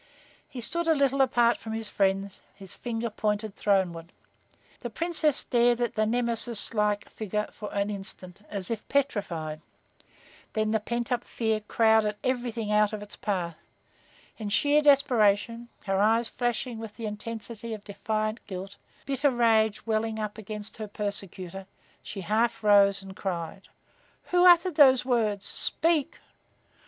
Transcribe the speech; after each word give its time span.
He 0.49 0.61
stood 0.61 0.87
a 0.87 0.95
little 0.95 1.21
apart 1.21 1.57
from 1.57 1.73
his 1.73 1.87
friends, 1.87 2.41
his 2.55 2.73
finger 2.75 3.11
pointed 3.11 3.55
throneward. 3.55 4.11
The 4.79 4.89
Princess 4.89 5.37
stared 5.37 5.79
at 5.79 5.93
the 5.93 6.07
nemesis 6.07 6.73
like 6.73 7.07
figure 7.07 7.47
for 7.51 7.71
an 7.71 7.91
instant, 7.91 8.41
as 8.49 8.71
if 8.71 8.87
petrified. 8.89 9.61
Then 10.53 10.71
the 10.71 10.79
pent 10.79 11.11
up 11.11 11.23
fear 11.23 11.59
crowded 11.59 12.15
everything 12.23 12.71
out 12.71 12.93
of 12.93 13.03
its 13.03 13.15
path. 13.15 13.57
In 14.39 14.49
sheer 14.49 14.81
desperation, 14.81 15.69
her 15.85 15.99
eyes 15.99 16.27
flashing 16.27 16.79
with 16.79 16.95
the 16.97 17.05
intensity 17.05 17.75
of 17.75 17.83
defiant 17.83 18.39
guilt, 18.47 18.77
bitter 19.05 19.29
rage 19.29 19.85
welling 19.85 20.17
up 20.17 20.39
against 20.39 20.77
her 20.77 20.87
persecutor, 20.87 21.67
she 22.01 22.21
half 22.21 22.63
arose 22.63 23.03
and 23.03 23.15
cried: 23.15 23.67
"Who 24.31 24.47
uttered 24.47 24.73
those 24.77 25.05
words? 25.05 25.45
Speak!" 25.45 26.17